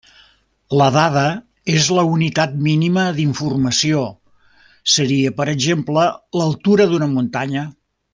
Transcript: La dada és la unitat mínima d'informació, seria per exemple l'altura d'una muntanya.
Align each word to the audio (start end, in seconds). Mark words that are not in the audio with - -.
La 0.81 0.85
dada 0.95 1.25
és 1.73 1.89
la 1.97 2.05
unitat 2.13 2.55
mínima 2.67 3.03
d'informació, 3.19 3.99
seria 4.95 5.35
per 5.43 5.47
exemple 5.57 6.07
l'altura 6.41 6.89
d'una 6.95 7.11
muntanya. 7.17 7.67